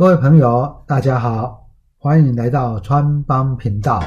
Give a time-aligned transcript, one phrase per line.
[0.00, 4.02] 各位朋友，大家好，欢迎来到川帮频道，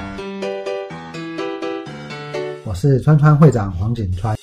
[2.66, 4.35] 我是川川会长黄景川。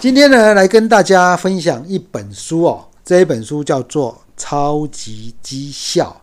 [0.00, 6.16] 今天呢，来跟大家分享一本书哦，这一本书叫做《超级绩效》。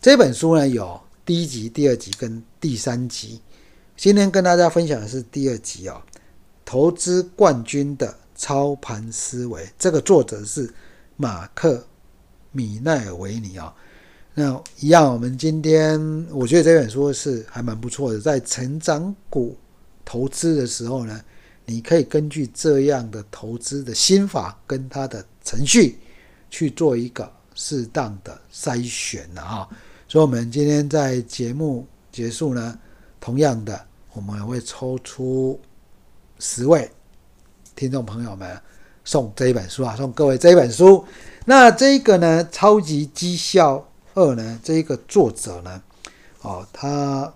[0.00, 3.40] 这本书呢，有第一集、第二集跟第三集。
[3.96, 6.00] 今天跟大家分享的是第二集哦，
[6.70, 9.68] 投资冠军的操盘思维。
[9.76, 10.72] 这个作者是
[11.16, 11.74] 马克·
[12.52, 13.74] 米奈维尼啊。
[14.34, 15.98] 那一样，我们今天
[16.30, 18.20] 我觉得这本书是还蛮不错的。
[18.20, 19.58] 在成长股
[20.04, 21.20] 投资的时候呢，
[21.66, 25.98] 你可以根据这样的投资的心法跟它的程序
[26.50, 29.68] 去做一个适当的筛选的啊。
[30.06, 32.78] 所以，我们今天在节目结束呢，
[33.18, 33.86] 同样的。
[34.12, 35.58] 我们也会抽出
[36.40, 36.90] 十位
[37.76, 38.58] 听众朋友们
[39.04, 41.04] 送这一本书啊，送各位这一本书。
[41.44, 45.82] 那这个呢，《超级绩效二》呢，这一个作者呢，
[46.40, 47.32] 哦，他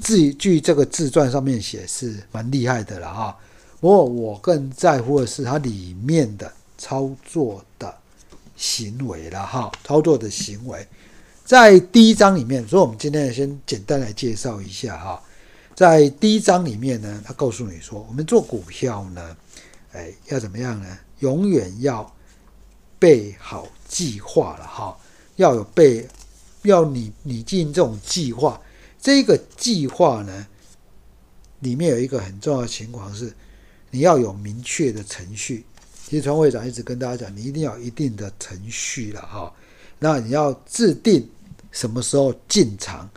[0.00, 3.36] 自据这个自传上面写是蛮厉害的了哈。
[3.80, 7.94] 不过我更在乎的是它里面的操作的
[8.56, 10.86] 行为了哈，操作的行为
[11.44, 15.22] 在第一章里面，所以我们今天先简单来介绍一下哈。
[15.74, 19.36] 在第一章里面呢，他告诉你说，我们做股票呢，
[19.92, 20.98] 哎，要怎么样呢？
[21.18, 22.14] 永远要
[22.96, 24.96] 备好计划了哈，
[25.34, 26.06] 要有备，
[26.62, 28.60] 要你你进这种计划，
[29.00, 30.46] 这个计划呢，
[31.58, 33.32] 里面有一个很重要的情况是，
[33.90, 35.64] 你要有明确的程序。
[36.06, 39.52] 其实川会长一直跟大家讲，你一定要一定的程序了哈。
[39.98, 41.28] 那你要制定
[41.72, 43.10] 什么时候进场，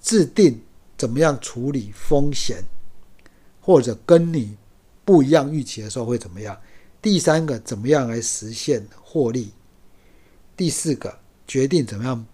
[0.00, 0.60] 制定。
[0.98, 2.64] 怎么样处理风险，
[3.60, 4.56] 或者跟你
[5.04, 6.60] 不一样预期的时候会怎么样？
[7.00, 9.52] 第三个，怎么样来实现获利？
[10.56, 12.26] 第四个，决定怎么样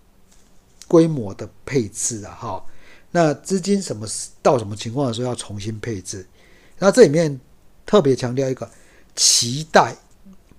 [0.88, 2.34] 规模的配置啊？
[2.34, 2.66] 哈，
[3.10, 4.06] 那资金什么
[4.40, 6.26] 到什么情况的时候要重新配置？
[6.78, 7.38] 那这里面
[7.84, 8.68] 特别强调一个，
[9.14, 9.94] 期待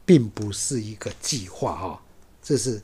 [0.05, 2.01] 并不是一个计划哈，
[2.43, 2.79] 这是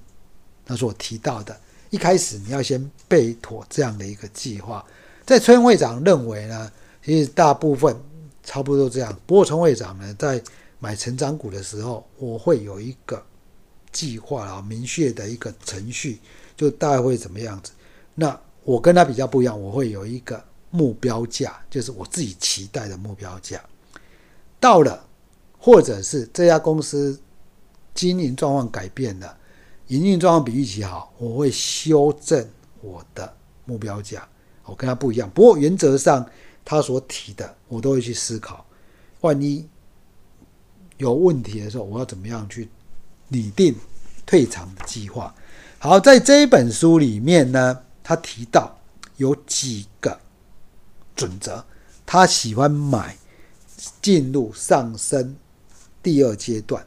[0.66, 1.62] 他所提到的。
[1.92, 4.84] 一开始你要先备妥这样的一个计划。
[5.32, 6.70] 在村会长认为呢，
[7.02, 7.96] 其实大部分
[8.44, 9.18] 差不多这样。
[9.26, 10.44] 不过村会长呢，在
[10.78, 13.24] 买成长股的时候，我会有一个
[13.94, 16.20] 计划啊，明确的一个程序，
[16.58, 17.72] 就大概会怎么样子。
[18.14, 23.64] 那我跟他比较不一样，我会有一个目标价，就是我自己期待的目标价。
[24.60, 25.02] 到了，
[25.58, 27.18] 或者是这家公司
[27.94, 29.38] 经营状况改变了，
[29.88, 32.46] 营运状况比预期好，我会修正
[32.82, 34.28] 我的目标价。
[34.66, 36.26] 我跟他不一样，不过原则上
[36.64, 38.66] 他所提的，我都会去思考。
[39.22, 39.68] 万一
[40.98, 42.70] 有问题的时候，我要怎么样去
[43.28, 43.76] 拟定
[44.26, 45.34] 退场的计划？
[45.80, 48.78] 好，在这一本书里面呢，他提到
[49.18, 50.20] 有几个
[51.16, 51.64] 准则，
[52.06, 53.18] 他喜欢买
[54.02, 55.36] 进入上升
[56.04, 56.86] 第二阶段，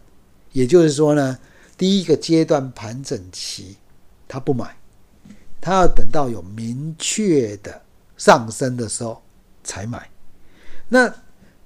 [0.52, 1.38] 也就是说呢，
[1.76, 3.76] 第一个阶段盘整期
[4.28, 4.76] 他不买。
[5.64, 7.80] 他要等到有明确的
[8.19, 9.22] 上升的时候
[9.64, 10.10] 才买，
[10.91, 11.10] 那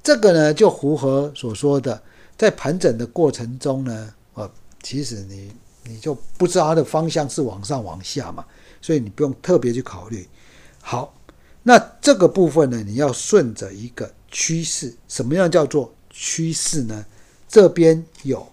[0.04, 2.00] 这个呢就符合所说的，
[2.36, 4.48] 在盘整的过程中呢，呃，
[4.84, 5.50] 其实你
[5.82, 8.46] 你就不知道它的方向是往上往下嘛，
[8.80, 10.28] 所以你不用特别去考虑。
[10.80, 11.12] 好，
[11.64, 17.04] 那这个部分呢，你要顺着一个趋势，什么样叫做趋势呢？
[17.48, 18.46] 这边有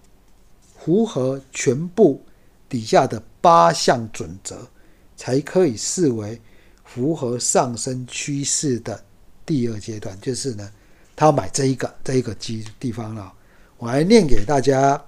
[0.80, 2.20] 符合全部
[2.68, 4.68] 底下的八项准则。
[5.16, 6.40] 才可以视为
[6.84, 9.04] 符合上升趋势的
[9.46, 10.72] 第二阶段，就是呢，
[11.16, 13.34] 他买这一个这一个基地方了。
[13.78, 15.02] 我来念给大家，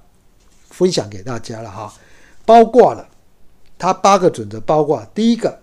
[0.69, 1.93] 分享给大家了哈。
[2.45, 3.07] 包括了
[3.77, 5.61] 它八个准则，包括第一个，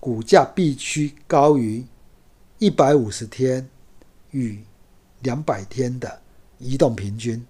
[0.00, 1.84] 股价必须高于
[2.58, 3.68] 一百五十天
[4.30, 4.58] 与
[5.20, 6.20] 两百天的
[6.58, 7.44] 移动平均，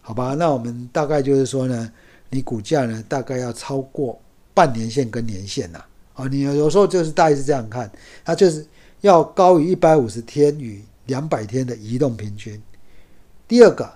[0.00, 0.34] 好吧？
[0.34, 1.92] 那我们大概就是说呢，
[2.30, 4.20] 你股价呢大概要超过。
[4.54, 5.82] 半年线跟年线呐，
[6.14, 7.90] 啊，你有时候就是大概是这样看，
[8.22, 8.66] 它就是
[9.00, 12.60] 要高于一百五十天与两百天的移动平均。
[13.48, 13.90] 第二个，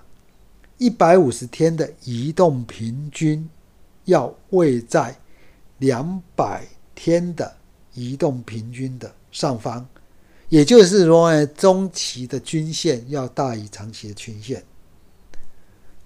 [0.79, 3.47] 一百五十天的移动平均
[4.05, 5.15] 要位在
[5.77, 6.65] 两百
[6.95, 7.55] 天的
[7.93, 9.87] 移动平均的上方，
[10.49, 14.63] 也就是说呢，中期的均线要大于长期的均线。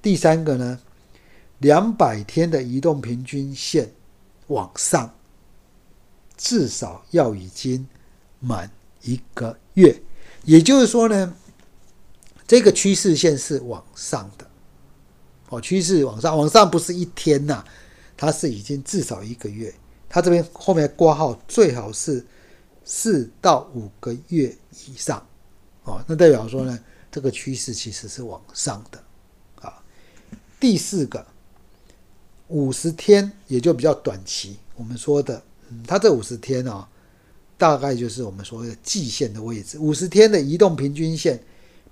[0.01, 0.79] 第三个呢，
[1.59, 3.89] 两百天的移动平均线。
[4.51, 5.13] 往上
[6.37, 7.87] 至少要已经
[8.39, 8.69] 满
[9.01, 10.01] 一个月，
[10.43, 11.33] 也就是说呢，
[12.45, 14.45] 这个趋势线是往上的，
[15.49, 17.63] 哦，趋势往上，往上不是一天呐，
[18.17, 19.73] 它是已经至少一个月。
[20.09, 22.25] 它这边后面挂号最好是
[22.83, 24.53] 四到五个月
[24.87, 25.25] 以上，
[25.83, 26.77] 哦，那代表说呢，
[27.09, 29.01] 这个趋势其实是往上的，
[29.61, 29.81] 啊。
[30.59, 31.25] 第四个，
[32.51, 36.87] 五十天也就比较短期，我们说的，嗯，它这五十天啊，
[37.57, 41.41] 大概就是我们说的季线的位置，五十天的移动平均线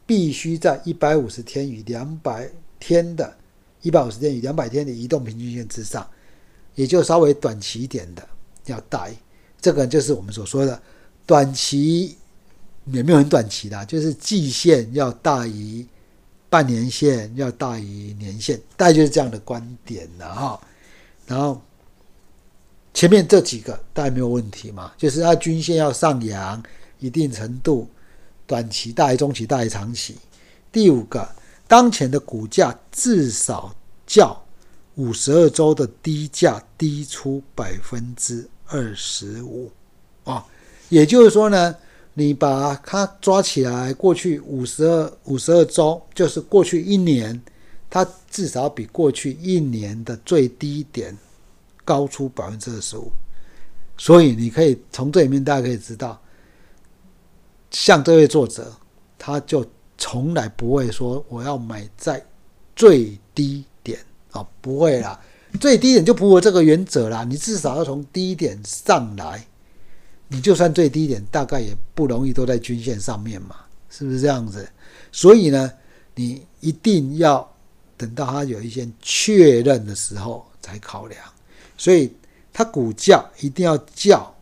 [0.05, 3.35] 必须在一百五十天与两百天的，
[3.81, 6.07] 一百五十天与两百天的移动平均线之上。
[6.75, 8.25] 也就稍微短期一点的
[8.67, 9.09] 要大，
[9.59, 10.81] 这个就是我们所说的
[11.25, 12.15] 短期
[12.85, 15.85] 也没有很短期的，就是季线要大于
[16.49, 20.61] 半年线，要大于年线，大概就是这样的观点了哈。
[21.25, 21.61] 然后
[22.93, 26.61] 前面这几个大概没有问题嘛，就是它均线要上扬
[26.99, 27.87] 一定程度，
[28.45, 30.17] 短期大于中期大于长期。
[30.71, 31.29] 第五个，
[31.67, 33.73] 当前的股价至少
[34.05, 34.43] 较。
[34.95, 39.71] 五十二周的低价低出百分之二十五，
[40.25, 40.45] 啊，
[40.89, 41.73] 也就是说呢，
[42.13, 47.41] 你把它抓起来，过去五十二五十二周就是过去一年，
[47.89, 51.17] 它至少比过去一年的最低点
[51.85, 53.11] 高出百分之二十五，
[53.97, 56.19] 所以你可以从这里面大家可以知道，
[57.71, 58.71] 像这位作者，
[59.17, 59.65] 他就
[59.97, 62.25] 从来不会说我要买在
[62.75, 63.99] 最低点。
[64.31, 65.19] 啊，不会啦，
[65.59, 67.23] 最低点就不合这个原则啦。
[67.23, 69.43] 你至少要从低点上来，
[70.29, 73.57] 你就算最低点，大概也不容易都在均线上面嘛，
[73.89, 74.69] 是不是这样子？
[75.11, 75.69] 所以呢，
[76.15, 77.51] 你一定要
[77.97, 81.19] 等到它有一些确认的时候才考量。
[81.75, 82.13] 所以
[82.53, 84.35] 它股价一定要叫，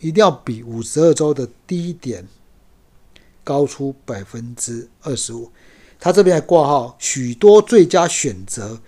[0.00, 2.26] 一定要比五十二周的低点
[3.44, 5.50] 高出百分之二十五。
[6.00, 8.80] 它这边还挂号许多最佳选择。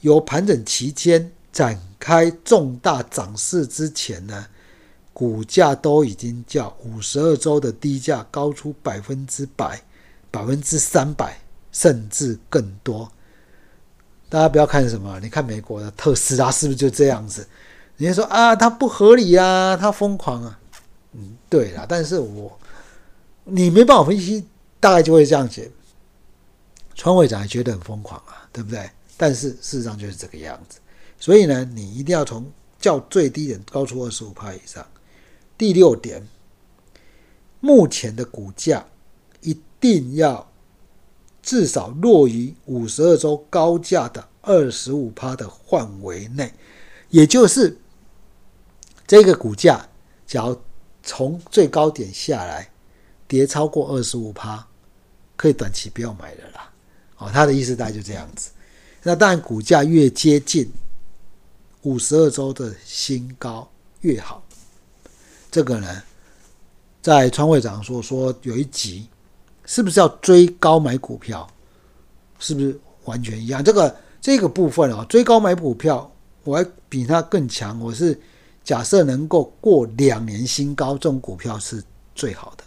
[0.00, 4.46] 由盘整期间展开重大涨势之前呢，
[5.14, 9.80] 股价都已经较五十二周的低价高出百分之百、
[10.30, 11.40] 百分之三百，
[11.72, 13.10] 甚至更多。
[14.28, 17.46] 大家不要看什么，你看美国的特斯拉是不是就这样子？
[17.96, 20.58] 人家说啊，它不合理啊，它疯狂啊。
[21.12, 22.58] 嗯，对了，但是我
[23.44, 24.44] 你没办法分析，
[24.80, 25.70] 大概就会这样写。
[26.96, 28.90] 川会长也觉得很疯狂啊，对不对？
[29.16, 30.80] 但是事实上就是这个样子，
[31.20, 32.44] 所以呢，你一定要从
[32.80, 34.84] 较最低点高出二十五以上。
[35.56, 36.26] 第六点，
[37.60, 38.86] 目前的股价
[39.40, 40.50] 一定要
[41.42, 46.52] 至少落于五十二周高价的二十五帕的范围内，
[47.10, 47.78] 也就是
[49.06, 49.88] 这个股价，
[50.26, 50.60] 假如
[51.02, 52.70] 从最高点下来
[53.28, 54.66] 跌超过二十五帕，
[55.36, 56.72] 可以短期不要买了啦。
[57.18, 58.50] 哦，他的意思大概就这样子。
[59.02, 60.70] 那当然，股价越接近
[61.82, 63.70] 五十二周的新高
[64.00, 64.43] 越好。
[65.54, 66.02] 这个呢，
[67.00, 69.08] 在川会长说说有一集，
[69.64, 71.48] 是不是要追高买股票？
[72.40, 73.62] 是不是完全一样？
[73.62, 76.10] 这个这个部分啊，追高买股票，
[76.42, 77.78] 我还比他更强。
[77.78, 78.20] 我是
[78.64, 81.80] 假设能够过两年新高，这种股票是
[82.16, 82.64] 最好的。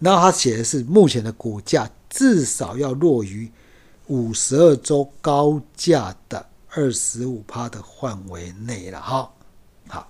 [0.00, 3.48] 那他写的是目前的股价至少要落于。
[4.08, 9.30] 五十二周高价的二十五趴的范围内了哈，
[9.86, 10.08] 好，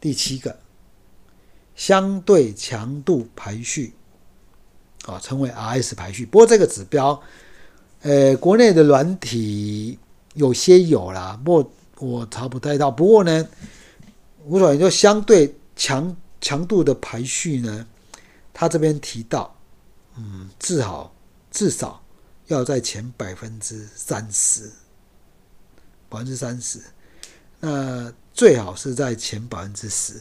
[0.00, 0.56] 第七个
[1.74, 3.94] 相对强度排序
[5.06, 6.24] 啊，称为 RS 排序。
[6.26, 7.20] 不过这个指标，
[8.02, 9.98] 呃，国内的软体
[10.34, 12.90] 有些有啦，不过我查不太到。
[12.90, 13.48] 不过呢，
[14.44, 17.86] 无所谓，就相对强强度的排序呢，
[18.52, 19.54] 他这边提到，
[20.16, 21.12] 嗯，至少
[21.50, 21.98] 至少。
[22.48, 24.70] 要在前百分之三十，
[26.10, 26.80] 百分之三十，
[27.60, 30.20] 那最好是在前百分之十。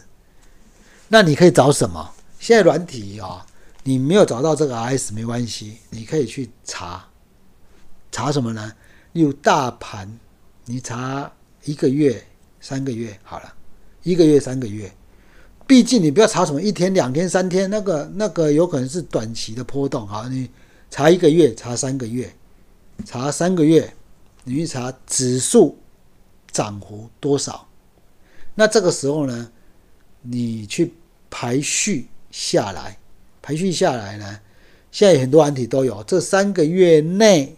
[1.14, 2.14] 那你可以找什么？
[2.40, 3.46] 现在软体啊，
[3.84, 7.06] 你没有找到这个 RS 没关系，你可以去查，
[8.14, 8.74] 查什么呢？
[9.12, 10.18] 例如大盘，
[10.64, 11.30] 你查
[11.66, 12.24] 一个月、
[12.62, 13.54] 三个月好了，
[14.04, 14.90] 一个月、三个月。
[15.68, 20.50] 毕竟你不要查什么一天、两天、三天，那个那个有可能是短期的波动好，你。
[20.90, 22.34] 查一个月，查三个月，
[23.06, 23.94] 查三个月，
[24.44, 25.78] 你去查指数
[26.52, 27.66] 涨幅多少？
[28.56, 29.50] 那这个时候呢，
[30.22, 30.94] 你去
[31.32, 33.00] 排序下来，
[33.42, 34.40] 排序下来呢，
[34.92, 37.56] 现在很多案体都有这三个月内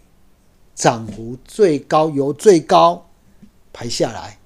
[0.74, 3.10] 涨幅最高，由最高
[3.72, 4.38] 排下来，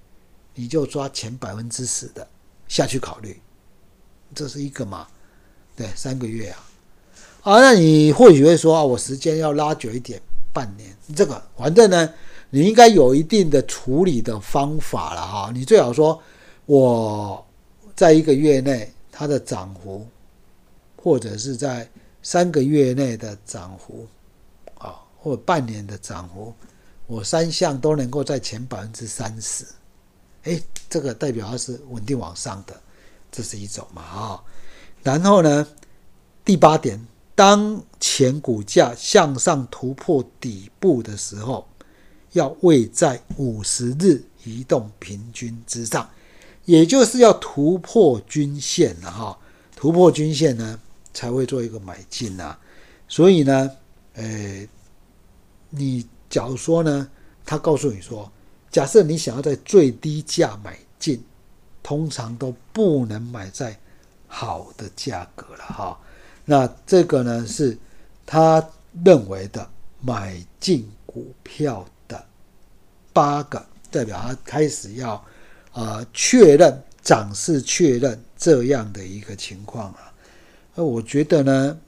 [0.55, 2.27] 你就抓前百分之十的
[2.67, 3.39] 下去考虑，
[4.35, 5.07] 这是一个嘛？
[5.77, 6.65] 对，三个月啊。
[7.43, 10.21] 啊，那你或许会说啊，我时间要拉久一点，
[10.53, 10.95] 半年。
[11.15, 12.13] 这个反正呢，
[12.51, 15.51] 你应该有一定的处理的方法了哈。
[15.55, 16.21] 你最好说
[16.67, 17.47] 我
[17.95, 20.07] 在一个月内它的涨幅，
[20.97, 21.91] 或者是在
[22.23, 24.07] 三个月内的涨幅，
[24.79, 26.55] 啊，或半年的涨幅，
[27.09, 29.65] 我三项都能够在前百分之三十，
[30.45, 32.81] 哎，这个代表它是稳定往上的，
[33.33, 34.45] 这是一种嘛啊。
[35.03, 35.67] 然后呢，
[36.45, 37.05] 第八点。
[37.35, 41.69] 当前股价向上突破底部的时候，
[42.33, 46.11] 要位在五十日移动平均之上，
[46.69, 49.39] 也就是要突破均线了哈。
[49.75, 50.79] 突破均线呢，
[51.15, 52.55] 才会做一个买进呐。
[53.09, 53.71] 所以呢，
[54.13, 54.69] 呃，
[55.71, 57.09] 你假如说呢，
[57.47, 58.31] 他告诉你说，
[58.71, 61.25] 假设你想要在最低价买进，
[61.83, 63.75] 通常都不能买在
[64.27, 65.99] 好的价格了哈。
[66.45, 67.79] 那这个呢，是
[68.27, 68.63] 他
[69.03, 69.67] 认为的
[70.03, 72.23] 买进股票的
[73.15, 75.25] 八个代表，他开始要
[75.73, 80.13] 啊确认涨势，确认这样的一个情况啊。
[80.75, 81.79] 那我觉得呢，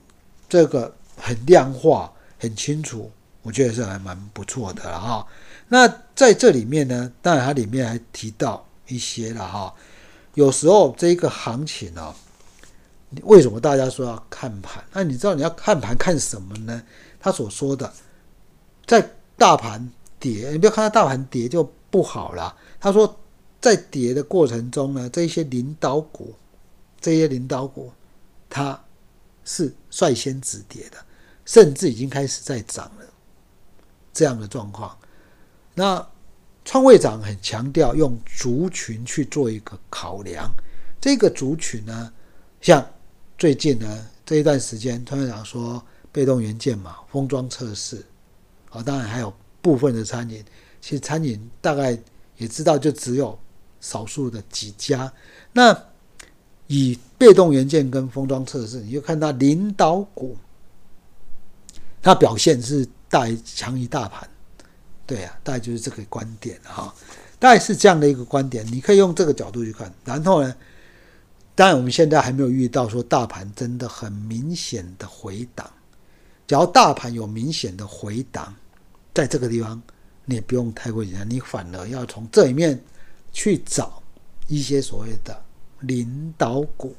[0.49, 3.11] 这个很量化，很清楚，
[3.41, 5.25] 我觉得是还蛮不错的哈。
[5.67, 9.73] 那在这里面呢，当然它里面还提到一些了哈。
[10.33, 12.13] 有时候这个行情呢。
[13.23, 14.81] 为什么大家说要看盘？
[14.93, 16.81] 那你知道你要看盘看什么呢？
[17.19, 17.91] 他所说的，
[18.87, 19.05] 在
[19.37, 22.55] 大盘跌，你不要看到大盘跌就不好了。
[22.79, 23.19] 他说，
[23.61, 26.33] 在跌的过程中呢，这些领导股，
[26.99, 27.91] 这些领导股，
[28.49, 28.83] 它
[29.45, 30.97] 是率先止跌的，
[31.45, 33.05] 甚至已经开始在涨了。
[34.11, 34.97] 这样的状况，
[35.73, 36.05] 那
[36.65, 40.51] 创会长很强调用族群去做一个考量。
[40.99, 42.11] 这个族群呢，
[42.59, 42.85] 像。
[43.37, 48.05] 最近呢，这一段时间，团长说被动元件嘛，封装测试，
[48.69, 50.45] 啊，当然还有部分的餐饮，
[50.79, 51.97] 其实餐饮大概
[52.37, 53.35] 也知道，就只有
[53.81, 55.11] 少数的几家。
[55.51, 55.77] 那
[56.67, 60.37] 以被动元件跟封装测试，你就看到领导股，
[62.01, 64.25] 它表现是大于强于大盘，
[65.05, 66.95] 对啊，大概就是这个观点哈，
[67.37, 70.55] 大概是这样的一个观点，你可以用这个角度去看，然后呢？
[71.53, 75.69] 当然，我们现在还没有遇到说大盘真的很明显的回档。
[76.47, 78.55] 只要大盘有明显的回档，
[79.13, 79.79] 在这个地方
[80.25, 82.81] 你也不用太过紧张，你反而要从这里面
[83.31, 84.01] 去找
[84.47, 85.43] 一些所谓的
[85.79, 86.95] 领导股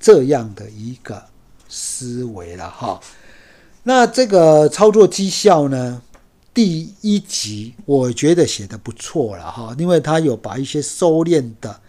[0.00, 1.22] 这样的一个
[1.68, 3.00] 思维了哈。
[3.82, 6.02] 那这个操作绩效呢，
[6.52, 11.80] 第一集我觉得写的不错了哈，因为他有把一些收敛的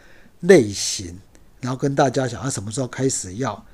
[0.42, 1.18] 类型。
[1.60, 3.66] 然后跟大家讲，他什么时候开始要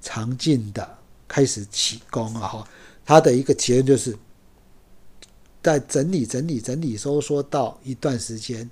[0.00, 0.98] 长进的
[1.28, 2.48] 开始起功啊？
[2.48, 2.68] 哈，
[3.06, 4.18] 他的一个结论就是，
[5.62, 8.68] 在整理、整理、整理、收缩到一段时间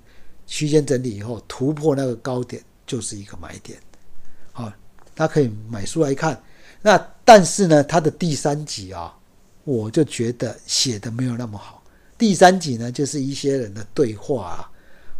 [0.46, 3.78] 区间整理以后，突破那个高点就是一个买点。
[4.52, 4.72] 好，
[5.14, 6.40] 他可以买书来看。
[6.80, 9.14] 那但是呢，他的第三集啊，
[9.64, 11.82] 我就觉得写的没有那么好。
[12.16, 14.70] 第三集呢，就是一些人的对话啊。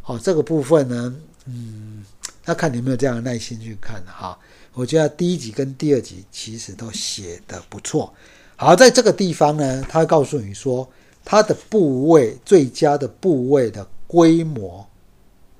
[0.00, 1.16] 好，这个部分呢，
[1.46, 2.04] 嗯。
[2.48, 4.38] 那看你有没有这样的耐心去看哈，
[4.72, 8.14] 我觉得第一集跟第二集其实都写的不错。
[8.54, 10.88] 好，在这个地方呢，他告诉你说，
[11.24, 14.88] 它的部位最佳的部位的规模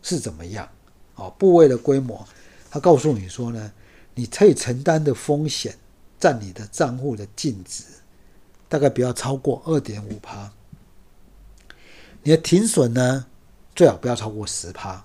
[0.09, 0.69] 是怎么样？
[1.17, 2.25] 哦，部位的规模，
[2.71, 3.73] 他告诉你说呢，
[4.15, 5.77] 你可以承担的风险
[6.21, 7.83] 占你的账户的净值
[8.69, 10.53] 大概不要超过二点五趴，
[12.23, 13.27] 你的停损呢
[13.75, 15.05] 最好不要超过十趴。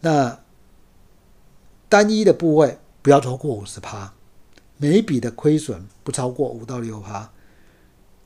[0.00, 0.38] 那
[1.88, 4.14] 单一的部位不要超过五十趴，
[4.76, 7.28] 每一笔的亏损不超过五到六趴，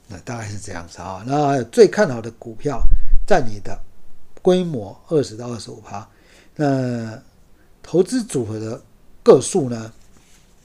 [0.08, 1.24] 那大概是这样子啊。
[1.26, 2.82] 那最看好的股票
[3.26, 3.78] 占你的
[4.46, 6.08] 规模二十到二十五趴，
[6.54, 7.20] 那
[7.82, 8.80] 投资组合的
[9.24, 9.92] 个数呢，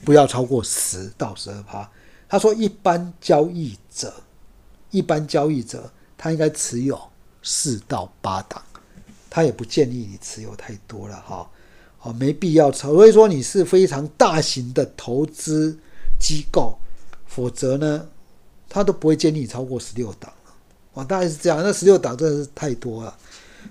[0.05, 1.89] 不要超过十到十二趴。
[2.29, 4.13] 他说，一般交易者，
[4.91, 6.95] 一般交易者他应该持有
[7.41, 8.61] 四到八档，
[9.31, 11.49] 他也不建议你持有太多了哈。
[12.03, 15.75] 哦，没必要超，所以说你是非常大型的投资
[16.19, 16.77] 机构，
[17.25, 18.07] 否则呢，
[18.69, 20.53] 他都不会建议你超过十六档了。
[20.93, 23.17] 哦，大概是这样，那十六档真的是太多了。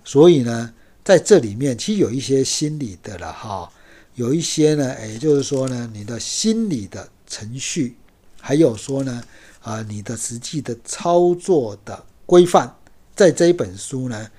[0.04, 0.73] 所以呢，
[1.04, 3.70] 在这里面其实有一些心理的了哈，
[4.14, 7.97] 有一些呢，也就是说呢，你的心理的程序，
[8.40, 9.23] 还有说呢，
[9.62, 12.75] 啊，你的实际的操作的规范，
[13.14, 14.30] 在这一本书呢，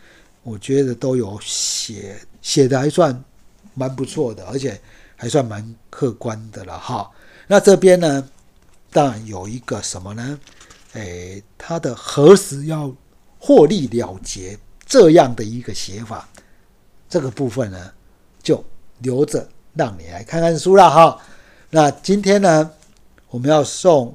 [0.43, 3.23] 我觉得都有写，写的还算。
[3.73, 4.77] 蛮不错的，而且
[5.15, 7.09] 还算蛮客观的了哈。
[7.47, 8.29] 那这边呢，
[8.91, 10.37] 当然有一个什么呢？
[10.91, 12.93] 诶，它的何时要
[13.39, 14.59] 获利了结
[14.91, 16.27] 这样的一个写法，
[17.07, 17.93] 这个部分呢，
[18.43, 18.61] 就
[18.99, 21.17] 留着让你来看看书了哈。
[21.69, 22.69] 那今天呢，
[23.29, 24.13] 我们要送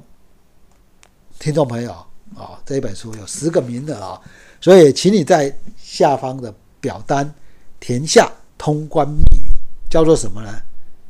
[1.39, 1.91] 听众朋友
[2.35, 4.21] 啊，这一本书有十个名额啊，
[4.61, 7.33] 所以请你在下方的表单
[7.79, 9.49] 填下通关密语，
[9.89, 10.61] 叫做什么呢？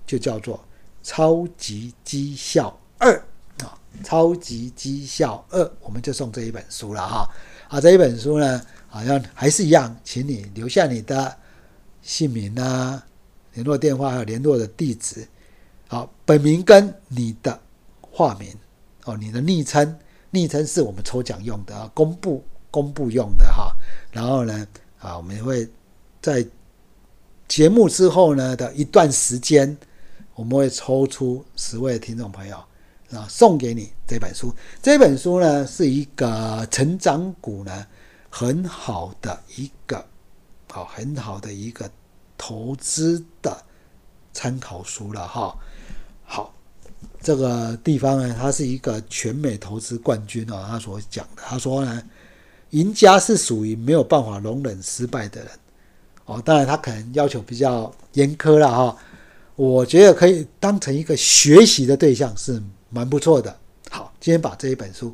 [0.06, 0.64] 就叫做
[1.04, 3.14] 超级绩效二。
[3.62, 7.30] 啊超级绩效二，我们就送这一本书了哈。
[7.68, 11.36] 啊，这一本书呢，好像还是一样，请你留下你的
[12.02, 13.04] 姓名啊、
[13.54, 15.28] 联络电话还有联络的地址。
[15.88, 17.60] 好，本名跟你的
[18.02, 18.54] 化名
[19.06, 19.98] 哦，你的昵称，
[20.32, 23.76] 昵称是我们抽奖用的，公布公布用的哈。
[24.12, 24.68] 然后呢，
[25.00, 25.68] 啊，我们会
[26.22, 26.46] 在
[27.48, 29.78] 节目之后呢的一段时间，
[30.36, 32.58] 我们会抽出十位听众朋友。
[33.12, 34.54] 啊，送给你这本书。
[34.82, 37.88] 这本书呢，是一个成长股呢
[38.30, 40.06] 很好的一个，
[40.72, 41.90] 好很好的一个
[42.38, 43.58] 投资的
[44.34, 45.58] 参考书了哈。
[46.24, 46.54] 好，
[47.22, 52.04] 这个地方呢，它是一个全美投资冠军啊，他所讲的，他说呢，
[52.72, 55.52] 赢家是属于没有办法容忍失败的人。
[56.26, 58.98] 哦，当然他可能要求比较严苛了哈。
[59.56, 62.62] 我觉得可以当成一个学习的对象是。
[62.90, 63.54] 蛮不错的，
[63.90, 65.14] 好，今天把这一本书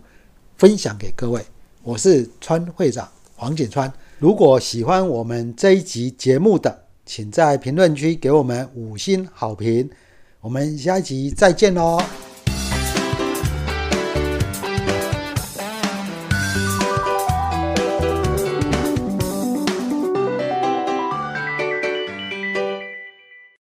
[0.58, 1.44] 分享给各位。
[1.86, 3.92] 我是川会长黄景川。
[4.18, 6.74] 如果喜欢我们这一集节目的，
[7.06, 9.90] 请在评论区给我们五星好评。
[10.40, 12.02] 我们下一集再见喽。